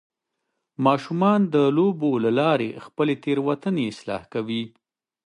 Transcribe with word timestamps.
ماشومان 0.85 1.39
د 1.53 1.55
لوبو 1.77 2.11
له 2.25 2.31
لارې 2.39 2.69
خپلې 2.85 3.13
تیروتنې 3.23 3.83
اصلاح 3.91 4.23
کوي. 4.33 4.63